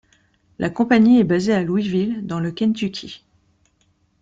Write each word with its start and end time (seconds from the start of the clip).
La 0.57 0.71
compagnie 0.71 1.19
est 1.19 1.23
basée 1.23 1.53
à 1.53 1.61
Louisville 1.61 2.25
dans 2.25 2.39
le 2.39 2.51
Kentucky. 2.51 3.23